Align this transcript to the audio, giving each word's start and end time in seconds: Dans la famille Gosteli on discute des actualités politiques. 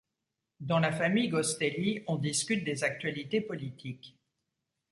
Dans 0.61 0.79
la 0.79 0.91
famille 0.91 1.27
Gosteli 1.29 2.03
on 2.07 2.15
discute 2.15 2.63
des 2.63 2.83
actualités 2.83 3.39
politiques. 3.39 4.17